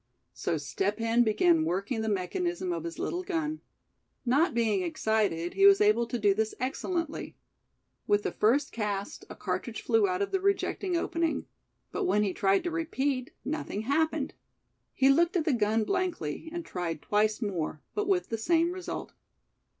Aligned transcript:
So 0.33 0.57
Step 0.57 0.97
Hen 0.97 1.23
began 1.23 1.63
working 1.63 2.01
the 2.01 2.09
mechanism 2.09 2.71
of 2.73 2.85
his 2.85 2.97
little 2.97 3.21
gun. 3.21 3.61
Not 4.25 4.55
being 4.55 4.81
excited, 4.81 5.53
he 5.53 5.67
was 5.67 5.79
able 5.79 6.07
to 6.07 6.17
do 6.17 6.33
this 6.33 6.55
excellently. 6.59 7.35
With 8.07 8.23
the 8.23 8.31
first 8.31 8.71
cast 8.71 9.25
a 9.29 9.35
cartridge 9.35 9.83
flew 9.83 10.07
out 10.07 10.23
of 10.23 10.31
the 10.31 10.41
rejecting 10.41 10.97
opening; 10.97 11.45
but 11.91 12.05
when 12.05 12.23
he 12.23 12.33
tried 12.33 12.63
to 12.63 12.71
repeat, 12.71 13.29
nothing 13.45 13.81
happened. 13.83 14.33
He 14.95 15.09
looked 15.09 15.35
at 15.35 15.45
the 15.45 15.53
gun 15.53 15.83
blankly, 15.83 16.49
and 16.51 16.65
tried 16.65 17.03
twice 17.03 17.39
more; 17.39 17.79
but 17.93 18.07
with 18.07 18.29
the 18.29 18.39
same 18.39 18.71
result. 18.71 19.13